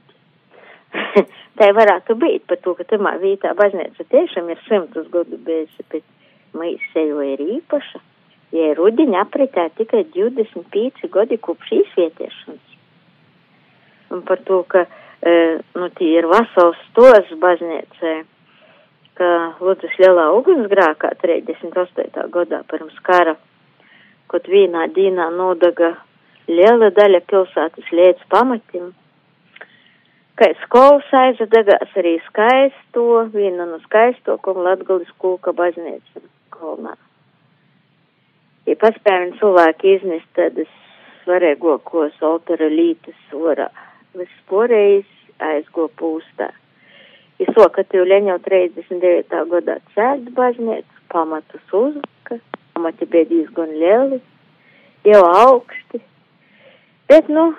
Tā 1.60 1.70
varētu 1.78 2.18
būt 2.20 2.50
par 2.50 2.60
to, 2.66 2.74
ka 2.76 2.90
tamā 2.90 3.16
vietā 3.22 3.54
baznīca 3.56 4.10
tiešām 4.12 4.50
ir 4.52 4.60
simtus 4.66 5.08
gadu 5.14 5.40
bijusi, 5.46 5.86
bet 5.94 6.04
mēs 6.58 6.84
sejo 6.94 7.24
ir 7.26 7.42
īpaša. 7.60 8.02
Ja 8.56 8.72
rudiņa 8.78 9.24
apritē 9.26 9.66
tikai 9.76 10.06
25 10.14 11.10
gadi 11.12 11.38
kopš 11.42 11.72
izvietiešanas. 11.80 12.76
Un 14.14 14.22
par 14.28 14.40
to, 14.48 14.62
ka, 14.70 14.86
e, 15.20 15.34
nu, 15.76 15.90
tie 15.98 16.12
ir 16.20 16.28
vasals 16.30 16.80
tos 16.96 17.32
baznīcē, 17.42 18.14
ka 19.20 19.30
Lūdzes 19.60 19.96
lielā 20.00 20.28
ugunsgrākā 20.38 21.16
38. 21.24 22.28
gadā 22.36 22.62
pirms 22.70 23.00
kara, 23.08 23.36
kad 24.32 24.48
vienā 24.52 24.86
dīnā 24.94 25.32
nodaga 25.36 25.96
liela 26.48 26.92
daļa 26.94 27.24
pilsētas 27.32 27.92
līdz 27.92 28.30
pamatim, 28.30 28.94
ka 30.40 30.52
skolas 30.64 31.10
aizadagās 31.26 31.98
arī 31.98 32.20
skaisto, 32.30 33.26
viena 33.34 33.66
no 33.72 33.82
skaisto, 33.88 34.38
ko 34.38 34.56
Latgalis 34.68 35.12
kūka 35.20 35.56
baznīca 35.58 36.24
kolnā 36.60 36.96
ja 38.66 38.76
paspējam 38.82 39.34
cilvēki 39.40 39.96
iznest 39.98 40.28
tādas 40.38 40.70
svarīgākos 41.24 42.18
altāra 42.26 42.70
lītas 42.72 43.36
orā, 43.36 43.70
visporējis 44.18 45.10
aizgo 45.46 45.88
pūstā. 46.00 46.52
Ja 47.42 47.52
sokatīju 47.52 48.06
Leņau 48.08 48.38
39. 48.46 49.42
gadā 49.52 49.80
cēlt 49.94 50.30
baznīcu, 50.38 51.02
pamatus 51.12 51.74
uzlika, 51.76 52.40
pamati 52.74 53.08
bija 53.12 53.28
diezgan 53.32 53.74
lieli, 53.76 54.22
jau 55.06 55.24
augsti, 55.28 56.00
bet, 57.12 57.28
nu, 57.30 57.50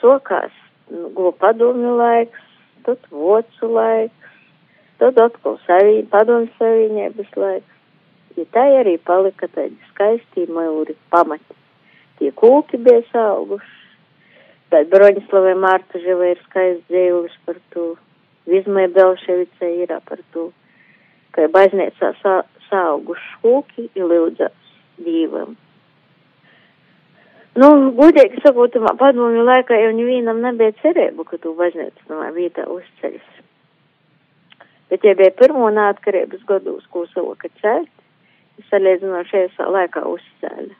sokās, 0.00 0.54
nu, 0.92 1.10
go 1.16 1.34
padomju 1.34 1.96
laiks, 1.98 2.44
tad 2.86 3.02
vocu 3.10 3.72
laiks, 3.74 4.36
tad 5.02 5.18
atkal 5.20 5.58
savī, 5.66 6.04
padomju 6.12 6.52
savienības 6.60 7.34
laiks 7.36 7.75
ja 8.36 8.44
tā 8.54 8.64
arī 8.80 8.96
palika 8.98 9.48
tādi 9.52 9.76
skaisti 9.92 10.46
mauri 10.52 10.96
pamati. 11.10 11.56
Tie 12.18 12.32
kūki 12.32 12.80
bija 12.80 13.02
sauguši, 13.10 13.74
bet 14.72 14.88
Broņislavai 14.92 15.54
Mārta 15.60 16.00
Živa 16.00 16.32
ir 16.32 16.40
skaists 16.46 16.86
dzēlis 16.90 17.36
par 17.48 17.60
to, 17.74 17.94
Vizmai 18.46 18.86
Belševice 18.94 19.70
ir 19.82 19.92
par 20.08 20.22
to, 20.32 20.50
ka 21.34 21.48
baznīcā 21.52 22.12
sa 22.22 22.40
sauguši 22.70 23.38
kūki 23.42 23.88
ir 23.94 24.10
lūdzās 24.10 24.74
dīvam. 25.02 25.56
Nu, 27.56 27.68
gudīgi 27.96 28.42
sakot, 28.44 28.74
padomju 29.00 29.44
laikā 29.48 29.78
jau 29.80 29.92
nevienam 29.96 30.42
nebija 30.44 30.74
cerību, 30.82 31.24
ka 31.24 31.38
tu 31.40 31.54
baznīca 31.56 32.10
no 32.12 32.20
vietā 32.36 32.66
uzceļas. 32.68 33.30
Bet, 34.90 35.02
ja 35.02 35.16
bija 35.18 35.32
pirmo 35.34 35.70
neatkarības 35.72 36.44
gados, 36.46 36.84
ko 36.92 37.06
savoka 37.10 37.48
celt, 38.56 38.68
salīdzinošajā 38.70 39.68
laikā 39.76 40.02
uzcēla. 40.08 40.74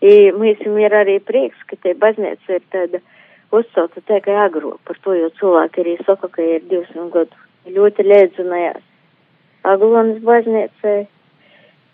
I 0.00 0.30
mums 0.30 0.60
ir 0.62 0.94
arī 0.94 1.18
prieks, 1.18 1.58
ka 1.66 1.76
te 1.82 1.94
baznīca 1.94 2.54
ir 2.54 2.62
tāda 2.70 3.00
uzcelta 3.50 4.00
tikai 4.00 4.36
agro, 4.46 4.78
par 4.84 4.96
to 5.02 5.14
jau 5.14 5.30
cilvēki 5.40 5.82
arī 5.82 5.96
saka, 6.06 6.28
ka 6.28 6.42
ir 6.42 6.62
200 6.70 7.10
gadu. 7.10 7.44
Ļoti 7.68 8.04
liedzinājās 8.06 8.84
Aglonas 9.66 10.22
baznīcai, 10.22 11.08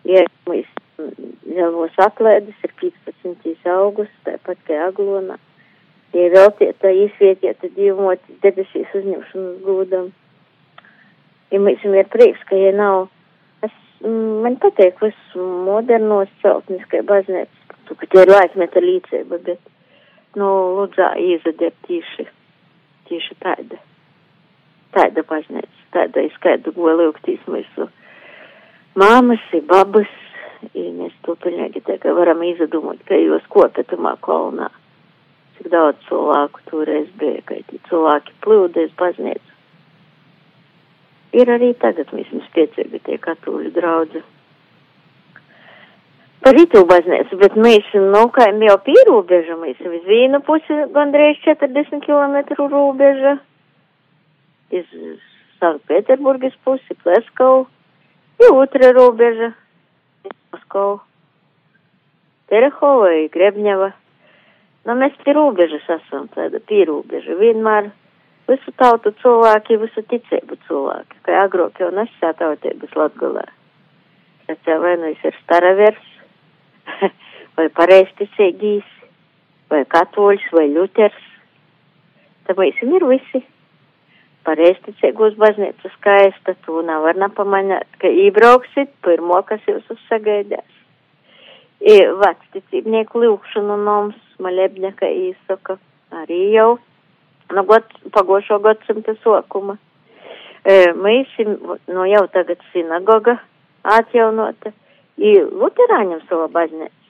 ja 0.05 0.27
mums 0.47 0.69
Ļelvos 1.55 1.97
atlēdes 1.99 2.55
ir 2.63 2.73
15. 2.79 3.57
augusts, 3.73 4.15
tāpat 4.27 4.61
kā 4.69 4.77
Aglona. 4.87 5.41
Ja 6.15 6.29
veltieta 6.31 6.93
izvietieta 6.95 7.67
dzīvoti 7.75 8.37
debesīs 8.45 8.93
uzņemšanas 8.95 9.65
gūdam. 9.67 10.13
Ja 11.51 11.59
mums 11.59 11.83
ir 11.83 12.07
prieks, 12.13 12.45
ka 12.47 12.55
ja 12.55 12.71
nav 12.77 13.09
man 14.05 14.57
patīk 14.61 15.01
viss 15.03 15.37
modernos 15.37 16.33
celtniskai 16.43 17.03
baznīcas, 17.09 17.79
ka 17.89 18.07
tie 18.07 18.25
ir 18.25 18.33
laikmeta 18.33 18.83
līdzība, 18.85 19.39
bet, 19.47 19.61
nu, 20.41 20.49
lūdzā 20.79 21.15
izader 21.21 21.73
tieši, 21.89 22.27
tieši 23.09 23.39
tāda, 23.45 23.81
tāda 24.97 25.25
baznīca, 25.31 25.89
tāda 25.97 26.27
izskaidra 26.29 26.75
goja 26.77 26.99
lūgtīs 27.01 27.45
mūsu 27.49 27.89
māmas, 29.01 29.45
babas, 29.71 30.13
ja 30.73 30.87
mēs 30.99 31.17
to 31.25 31.37
pilnīgi 31.41 31.85
tā 31.89 31.99
kā 32.03 32.13
varam 32.17 32.45
izdomāt, 32.47 33.01
ka 33.09 33.19
jūs 33.19 33.47
kopetumā 33.53 34.17
kolnā, 34.25 34.69
cik 35.57 35.73
daudz 35.73 36.05
cilvēku 36.11 36.69
toreiz 36.71 37.09
bija, 37.21 37.41
ka 37.49 37.59
tie 37.71 37.81
cilvēki 37.89 38.37
plūdēs 38.45 38.95
baznīcu 39.01 39.54
ir 41.35 41.51
arī 41.51 41.73
tagad 41.83 42.11
vismaz 42.15 42.47
piecīgi 42.55 43.01
tie 43.07 43.19
katoļu 43.23 43.73
draudzi. 43.75 44.23
Par 46.45 46.59
itu 46.61 46.83
baznīcu, 46.85 47.39
bet 47.41 47.55
mēs, 47.57 47.87
nu, 47.97 48.27
kā 48.37 48.51
jau 48.53 48.77
pierobeža, 48.85 49.57
mēs 49.63 49.79
uz 49.81 50.03
vienu 50.05 50.43
pusi 50.45 50.77
gandrīz 50.93 51.41
40 51.47 52.05
km 52.05 52.67
robeža, 52.69 53.39
iz 54.75 54.85
Sanktpēterburgas 55.63 56.53
pusi, 56.67 56.97
Pleskau, 57.01 57.65
ir 58.43 58.53
otra 58.53 58.93
robeža, 58.93 59.55
Moskau, 60.53 61.01
Terehova, 62.53 63.15
Grebņeva. 63.33 63.91
Nu, 64.85 64.99
mēs 65.01 65.17
pie 65.25 65.33
robežas 65.33 65.89
esam, 65.97 66.29
tāda 66.37 66.61
pierobeža, 66.61 67.39
vienmēr 67.41 67.89
visu 68.49 68.73
tautu 68.81 69.13
cilvēki, 69.23 69.79
visu 69.83 70.05
ticību 70.11 70.59
cilvēki, 70.69 71.21
kā 71.27 71.45
agrāk 71.45 71.81
jau 71.81 71.91
nesā 71.95 72.33
tautības 72.39 72.97
latgulē. 72.99 73.47
Tas 74.49 74.69
jau 74.69 74.81
vai 74.85 74.97
nu 75.01 75.13
ir 75.15 75.39
staravers, 75.43 76.11
vai 77.57 77.69
pareisticīgīs, 77.79 78.87
vai 79.73 79.85
katoļs, 79.89 80.47
vai 80.53 80.69
ļuters. 80.75 81.21
Tāpēc 82.45 82.81
ir 82.85 83.09
visi 83.09 83.41
pareisticīgos 84.45 85.39
baznīcu 85.41 85.89
skaista, 85.95 86.53
tu 86.67 86.83
nevar 86.85 87.17
nepamanāt, 87.17 87.89
ka 88.03 88.11
ībrauksit 88.13 88.93
pirmo, 89.07 89.41
kas 89.49 89.65
jūs 89.69 89.87
uzsagaidās. 89.95 90.81
Vecticībnieku 92.25 93.25
lūkšanu 93.25 93.79
noms, 93.85 94.21
malebņa, 94.45 94.93
ka 95.01 95.09
īsaka, 95.09 95.79
arī 96.21 96.41
jau 96.55 96.75
no 97.53 97.65
god, 97.69 97.85
pagošo 98.13 98.59
gadsimta 98.65 99.15
sokuma. 99.23 99.77
E, 100.65 100.93
mēs 100.97 101.33
nu 101.93 102.07
jau 102.09 102.25
tagad 102.33 102.63
sinagoga 102.73 103.37
atjaunota, 103.85 104.73
i 105.21 105.35
luterāņam 105.45 106.23
sava 106.29 106.49
baznīca. 106.53 107.01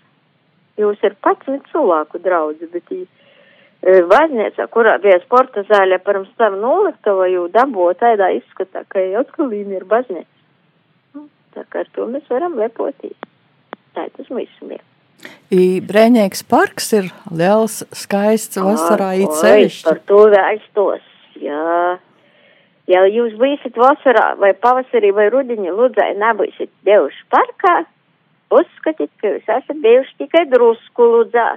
Jūs 0.81 1.05
ir 1.07 1.15
pats 1.23 1.47
cilvēku 1.71 2.19
draudzi, 2.25 2.67
bet 2.73 2.91
i 2.93 3.05
e, 3.05 4.01
baznīca, 4.11 4.67
kurā 4.75 4.97
bija 5.03 5.21
sporta 5.23 5.63
zāle 5.71 6.01
pirms 6.03 6.33
tam 6.41 6.59
noliktava, 6.63 7.29
jau 7.31 7.47
dabū 7.53 7.93
tādā 8.01 8.33
izskatā, 8.41 8.83
ka 8.89 9.05
jau 9.05 9.23
atkal 9.23 9.55
ir 9.55 9.87
baznīca. 9.87 10.27
Nu, 11.15 11.29
tā 11.55 11.63
kā 11.71 11.85
ar 11.85 11.95
to 11.95 12.09
mēs 12.11 12.27
varam 12.33 12.59
lepoties. 12.59 13.17
Tā 13.95 14.09
tas 14.17 14.35
mēs 14.35 14.51
esam. 14.59 14.94
Brēņēks 15.55 16.43
parks 16.51 16.89
ir 16.97 17.11
liels, 17.31 17.83
skaists 17.95 18.59
vasarā 18.59 19.13
īceļšķi. 19.23 19.85
Par 19.87 20.01
to 20.09 20.25
vēstos, 20.33 21.05
jā. 21.39 21.99
Ja 22.91 23.05
jūs 23.09 23.37
būsiet 23.41 23.79
vasarā 23.81 24.35
vai 24.41 24.53
pavasarī 24.53 25.13
vai 25.17 25.29
rudiņi 25.33 25.73
ludzai 25.73 26.11
nebūsiet 26.21 26.73
devuši 26.85 27.23
parkā, 27.33 27.77
uzskatiet, 28.53 29.13
ka 29.21 29.31
jūs 29.37 29.47
esat 29.47 29.81
bijuši 29.85 30.19
tikai 30.25 30.45
drusku 30.51 31.09
ludzā. 31.15 31.49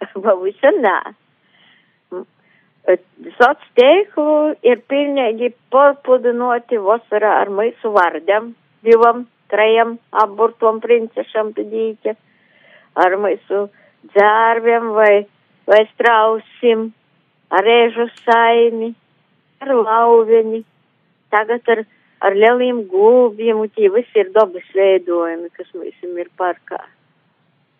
Pavisam 0.26 0.78
nē. 0.84 0.98
Sots 3.38 3.66
teiklu 3.78 4.54
ir 4.66 4.80
pilnīgi 4.90 5.52
pārpludinoti 5.72 6.78
vasarā 6.80 7.36
ar 7.42 7.50
mūsu 7.54 7.92
vārdiem, 7.94 8.54
divam, 8.86 9.26
trejam, 9.52 9.98
aburtom 10.22 10.80
princešam, 10.82 11.52
pidīķa 11.54 12.16
ar 12.98 13.16
mūsu 13.20 13.66
dzērviem 14.10 14.90
vai, 14.96 15.14
vai 15.68 15.80
strausim, 15.92 16.90
ar 17.50 17.66
rēžu 17.66 18.06
saimi, 18.24 18.92
ar 19.60 19.74
lauviņi, 19.76 20.62
tagad 21.34 21.68
ar, 21.74 21.84
ar 22.24 22.36
lieliem 22.36 22.84
gulbiem, 22.90 23.62
un 23.64 23.72
tie 23.74 23.90
visi 23.92 24.22
ir 24.22 24.32
dabas 24.34 24.66
veidojumi, 24.74 25.50
kas 25.56 25.70
mums 25.74 26.08
ir 26.24 26.32
parkā. 26.40 26.80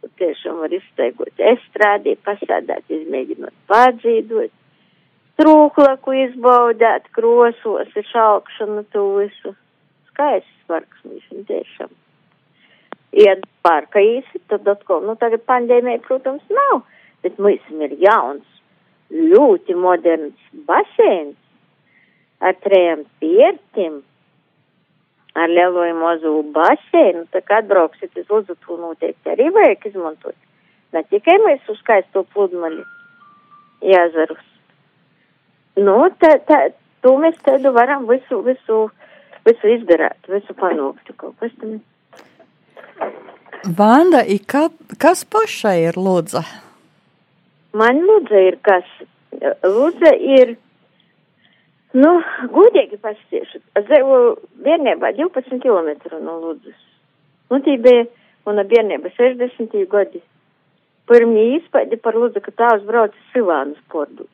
Un 0.01 0.13
tiešām 0.17 0.63
var 0.63 0.73
izteigot 0.73 1.43
estrādī, 1.53 2.17
pasādāt, 2.25 2.87
izmēģinot 2.89 3.53
pārdzīdot, 3.69 4.53
trūklaku 5.41 6.15
izbaudēt, 6.25 7.11
krosos, 7.17 7.91
ir 7.97 8.07
šaukšana 8.13 8.87
to 8.95 9.05
visu. 9.19 9.57
Skaists 10.09 10.69
parks 10.69 11.05
mums 11.05 11.45
tiešām 11.49 11.93
iet 13.13 13.45
parka 13.63 14.01
īsi, 14.03 14.41
tad 14.49 14.69
atkal, 14.69 15.03
nu 15.07 15.17
tagad 15.19 15.43
pandēmija, 15.49 16.03
protams, 16.07 16.45
nav, 16.51 16.83
bet 17.25 17.39
mums 17.43 17.67
ir 17.71 17.97
jauns, 18.01 18.47
ļoti 19.11 19.75
moderns 19.75 20.39
baseins 20.69 21.37
ar 22.41 22.55
trejiem 22.65 23.05
piertim, 23.21 24.01
ar 25.35 25.51
lielo 25.51 25.87
mazu 25.99 26.33
baseinu, 26.55 27.27
tā 27.35 27.43
kā 27.47 27.61
atbrauksiet 27.63 28.17
uz 28.19 28.31
Luzutu 28.31 28.79
noteikti 28.81 29.35
arī 29.35 29.51
vajag 29.55 29.91
izmantot. 29.91 30.39
Ne 30.95 31.03
tikai 31.11 31.37
mēs 31.45 31.69
uz 31.71 31.79
skaisto 31.83 32.25
pludmali 32.33 32.83
jāzarus. 33.87 34.47
Nu, 35.79 36.09
tā, 36.19 36.35
tā, 36.49 36.59
to 37.05 37.15
mēs 37.23 37.39
tādu 37.47 37.71
varam 37.77 38.09
visu, 38.11 38.41
visu, 38.47 38.81
visu 39.47 39.71
izdarīt, 39.77 40.27
visu 40.33 40.57
panākt. 40.59 41.15
Kaut 41.17 41.39
kas 41.39 41.55
tam 41.61 41.79
ir. 41.79 41.90
Vanda, 43.65 44.23
kā, 44.49 44.69
kas 44.97 45.27
pašai 45.29 45.83
ir 45.91 45.99
lūdza? 46.01 46.41
Man 47.77 48.01
lūdza 48.09 48.41
ir 48.47 48.57
kas? 48.65 48.87
Lūdza 49.65 50.15
ir, 50.17 50.55
nu, 51.93 52.15
gudīgi 52.55 52.97
pasiešu. 53.05 53.61
Es 53.77 53.85
dzīvoju 53.85 54.33
bērnībā 54.65 55.13
12 55.19 55.61
km 55.61 55.93
no 56.25 56.39
lūdzas. 56.41 56.81
Nu, 57.53 57.61
tī 57.61 57.77
bija 57.85 58.09
mana 58.49 58.65
bērnība 58.65 59.13
60 59.19 59.77
gadi. 59.93 60.25
Pirmie 61.11 61.59
izpaidi 61.59 62.01
par 62.01 62.17
lūdzu, 62.17 62.41
ka 62.41 62.57
tās 62.57 62.83
brauc 62.89 63.13
Silānas 63.35 63.81
pordūt. 63.93 64.31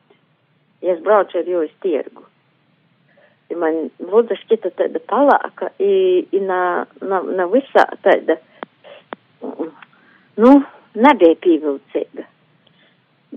Ja 0.85 0.95
es 0.95 1.03
braucu 1.03 1.41
ar 1.41 1.47
jūs 1.51 1.73
tirgu. 1.83 2.23
I 3.51 3.59
man 3.59 3.89
lūdza 3.99 4.39
šķita 4.39 4.71
tāda 4.79 5.03
palāka, 5.03 5.73
i, 5.83 6.23
i 6.31 6.39
na, 6.39 6.85
na, 7.01 7.21
na 7.27 7.47
visā 7.51 7.87
tāda, 8.05 8.37
nu, 10.41 10.53
nebija 10.95 11.37
pievilcīga. 11.43 12.25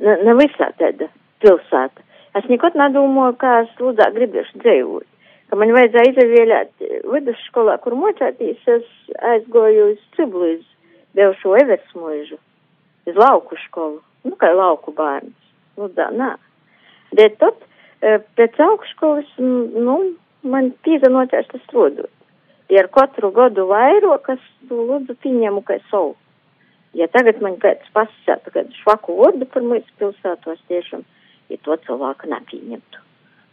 Na, 0.00 0.16
na 0.24 0.34
visā 0.38 0.70
tāda 0.78 1.10
pilsēta. 1.42 2.04
Es 2.38 2.46
nekad 2.50 2.76
nedomāju, 2.78 3.34
kā 3.40 3.54
es 3.64 3.72
lūdzā 3.80 4.10
gribēšu 4.14 4.60
dzīvot. 4.62 5.06
Ka 5.50 5.58
man 5.58 5.72
vajadzēja 5.74 6.12
izvēlēt 6.12 6.84
vidusskolā, 7.10 7.74
kur 7.82 7.96
mocētīs, 7.98 8.60
es 8.70 9.16
aizgoju 9.32 9.88
uz 9.96 10.04
Ciblu, 10.14 10.52
uz 10.54 10.62
Devšo 11.18 11.56
Eversmuižu, 11.58 12.38
uz 13.10 13.18
lauku 13.18 13.58
skolu. 13.64 13.98
Nu, 14.22 14.36
kā 14.38 14.52
lauku 14.54 14.94
bērns. 14.94 15.34
Lūdzā, 15.80 16.10
nā. 16.14 16.36
Bet 17.16 17.40
tad 17.40 17.58
pēc 18.38 18.58
augšskolas, 18.62 19.28
nu, 19.40 19.96
man 20.46 20.70
pīzanoties 20.86 21.50
tas 21.50 21.74
rodot. 21.74 22.10
Ja 22.70 22.84
ar 22.84 22.90
katru 22.94 23.32
gadu 23.34 23.66
vairāk, 23.66 24.30
es 24.36 24.44
to 24.68 24.84
lūdzu 24.86 25.16
pieņemu 25.24 25.64
kā 25.66 25.80
savu. 25.90 26.14
Ja 26.98 27.06
tagad 27.06 27.38
man 27.42 27.54
kāds 27.62 27.86
pasaka, 27.94 28.50
kad 28.50 28.70
švaku 28.80 29.14
vārdu 29.20 29.46
par 29.50 29.62
mūsu 29.62 29.86
pilsētos 30.00 30.58
tiešām, 30.70 31.04
ja 31.52 31.58
to 31.62 31.76
cilvēku 31.86 32.30
nepieņemtu. 32.32 33.02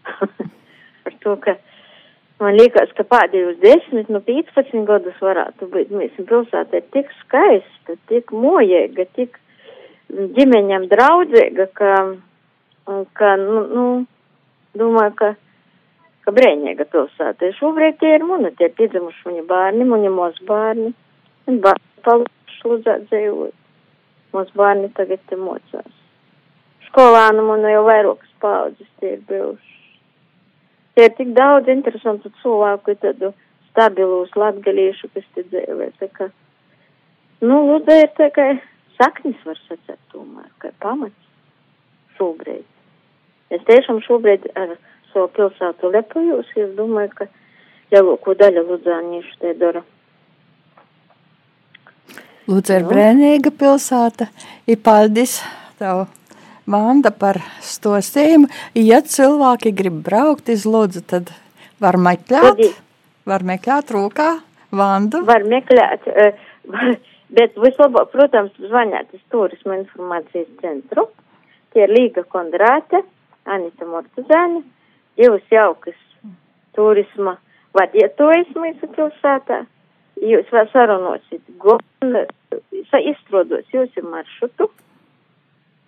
ar 1.08 1.17
to, 1.21 1.36
ka 1.43 1.54
man 2.41 2.58
liekas, 2.58 2.93
ka 2.97 3.06
pēdējos 3.06 3.60
10, 3.62 4.10
nu 4.13 4.21
15 4.26 4.88
gadus 4.89 5.19
varētu 5.21 5.69
būt 5.73 5.93
mūsu 5.93 6.26
pilsēta 6.30 6.82
ir 6.82 6.88
tik 6.95 7.12
skaista, 7.21 7.97
tik 8.10 8.34
mojēga, 8.34 9.06
tik 9.17 9.38
ģimeņam 10.38 10.88
draudzīga, 10.91 11.67
ka, 11.78 11.91
ka, 13.19 13.36
nu, 13.43 13.65
nu 13.69 13.86
domāju, 14.78 15.13
ka, 15.19 15.34
ka 16.26 16.34
brēņēga 16.34 16.88
pilsēta. 16.93 17.52
Šobrīd 17.60 18.00
tie 18.02 18.15
ir 18.17 18.26
mani, 18.26 18.54
tie 18.58 18.71
ir 18.71 18.76
piedzimuši 18.80 19.30
viņa 19.30 19.45
bērni, 19.52 19.88
viņa 19.93 20.15
mūsu 20.15 20.50
bērni. 20.50 20.93
Viņa 21.47 21.63
bērni 21.67 21.86
palikuši 22.08 22.37
lūdzēt 22.71 23.08
dzīvot. 23.12 23.56
Mūsu 24.36 24.60
bērni 24.60 24.91
tagad 24.97 25.23
te 25.30 25.39
mocās. 25.39 25.93
Skolānu 26.89 27.43
man 27.47 27.65
jau 27.67 27.84
vairākas 27.88 28.34
paudzes 28.43 28.89
tie 28.99 29.15
ir 29.15 29.23
bijuši. 29.30 29.75
Tie 30.95 31.06
ir 31.06 31.13
tik 31.17 31.34
daudz 31.38 31.69
interesantu 31.69 32.32
cilvēku, 32.41 32.95
tādu 33.03 33.32
stabilus 33.69 34.34
latgalīšu, 34.34 35.12
kas 35.13 35.27
te 35.36 35.43
dzīvē. 35.51 35.91
Tā 36.01 36.10
kā, 36.17 36.30
nu, 37.43 37.60
lūdzu, 37.69 37.97
ir 38.03 38.10
tā 38.17 38.32
kā 38.34 38.47
saknis 38.97 39.38
var 39.45 39.60
sacēt 39.67 39.99
tomēr, 40.13 40.49
kā 40.63 40.73
pamats 40.84 42.17
šobrīd. 42.17 42.65
Es 43.53 43.62
tiešām 43.69 44.01
šobrīd 44.08 44.49
ar 44.60 44.73
savu 45.12 45.30
pilsētu 45.38 45.91
lepojos, 45.93 46.49
es 46.58 46.73
domāju, 46.80 47.13
ka 47.19 47.30
lielāko 47.93 48.34
daļu 48.41 48.65
ludzāniešu 48.71 49.38
te 49.43 49.53
dara. 49.62 49.84
Lūdzu, 52.47 52.77
ir 52.77 52.86
brēnīga 52.88 53.51
pilsēta, 53.51 54.29
ir 54.71 54.79
paldies 54.79 55.41
tev, 55.81 56.05
Vanda, 56.67 57.12
par 57.15 57.39
stostījumu. 57.63 58.47
Ja 58.75 59.01
cilvēki 59.03 59.73
grib 59.75 60.01
braukt 60.05 60.47
iz 60.51 60.63
Lūdzu, 60.67 61.03
tad 61.12 61.33
var 61.83 61.99
meklēt, 61.99 62.63
var 63.27 63.43
meklēt 63.47 63.91
rūkā 63.95 64.29
Vandu. 64.75 65.25
Var 65.27 65.43
meklēt, 65.47 66.07
var, 66.71 66.95
bet 67.36 67.60
vislabāk, 67.60 68.12
protams, 68.15 68.55
zvanīt 68.63 69.12
uz 69.15 69.23
turismu 69.31 69.75
informācijas 69.81 70.49
centru. 70.63 71.10
Tie 71.75 71.83
ir 71.83 71.91
Līga 71.91 72.23
Kondrāte 72.31 73.03
Anita 73.47 73.88
Mortuzāne, 73.88 74.63
divas 75.19 75.43
jaukas 75.51 75.99
turisma 76.75 77.38
vadietojas 77.75 78.55
mūsu 78.55 78.88
pilsētā. 78.95 79.65
Jūs 80.17 80.49
vēl 80.49 80.69
sarunosit, 80.71 81.43
gan 81.62 82.15
izstrādot 82.97 83.67
jūsu 83.73 84.03
maršrutu, 84.08 84.69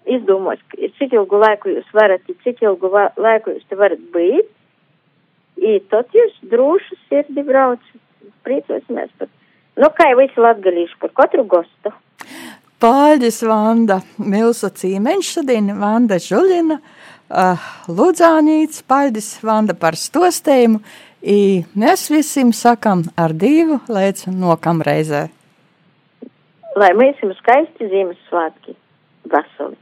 izdomos, 0.10 0.62
cik 1.00 1.16
ilgu 1.18 1.40
laiku 1.42 1.74
jūs 1.74 1.90
varat, 1.96 2.26
cik 2.44 2.62
ilgu 2.66 2.92
laiku 2.94 3.56
jūs 3.56 3.66
te 3.70 3.78
varat 3.80 4.02
būt, 4.14 4.52
i 5.60 5.80
tad 5.92 6.14
jūs 6.16 6.38
droši 6.52 7.00
sirdi 7.08 7.46
braucat. 7.48 7.98
Priecosimies 8.46 9.10
par, 9.20 9.28
nu 9.80 9.88
kā 9.96 10.06
jau 10.12 10.20
visi 10.22 10.40
latgalīši 10.40 10.96
par 11.02 11.12
katru 11.18 11.44
gostu. 11.50 11.92
Paldies, 12.80 13.42
Vanda, 13.44 14.00
Milsa 14.18 14.70
Cīmeņš 14.72 15.32
šodien, 15.36 15.74
Vanda 15.82 16.16
Žuļina. 16.24 16.78
Uh, 17.30 17.66
Ludzānīts, 17.92 18.82
paldies 18.90 19.28
Vanda 19.46 19.76
par 19.78 19.98
stostējumu, 20.00 20.80
i 21.22 21.66
mēs 21.76 22.08
visiem 22.14 22.54
sakam 22.56 23.04
ar 23.18 23.34
divu 23.34 23.80
līdz 23.90 24.30
nokam 24.32 24.84
reizē. 24.86 25.28
Lai 26.80 26.94
mēs 26.96 27.20
jums 27.24 27.38
skaisti 27.42 27.90
Ziemassvētki, 27.92 28.76
veseli. 29.32 29.80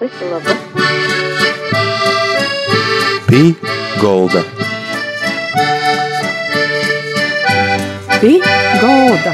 Visu 0.00 0.28
labu! 0.32 0.54
Pī 3.28 3.42
Golda 4.00 4.42
Pī 8.20 8.32
Golda 8.82 9.32